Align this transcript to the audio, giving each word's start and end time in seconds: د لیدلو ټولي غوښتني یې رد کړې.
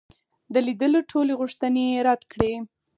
د 0.53 0.55
لیدلو 0.67 0.99
ټولي 1.11 1.33
غوښتني 1.39 1.83
یې 1.93 1.99
رد 2.07 2.21
کړې. 2.31 2.53